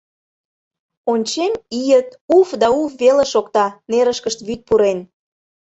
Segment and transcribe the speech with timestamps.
[1.11, 4.99] Ончем— ийыт, уф да уф веле шокта: нерышкышт вӱд пурен...